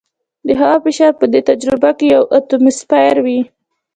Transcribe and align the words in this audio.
د 0.47 0.49
هوا 0.59 0.73
فشار 0.85 1.11
په 1.19 1.25
دې 1.33 1.41
تجربه 1.49 1.91
کې 1.97 2.05
یو 2.15 2.23
اټموسفیر 2.37 3.15
وي. 3.25 3.39